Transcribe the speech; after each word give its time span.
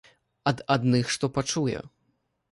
Ад 0.51 0.61
адных 0.75 1.11
што 1.15 1.29
пачуе. 1.35 1.83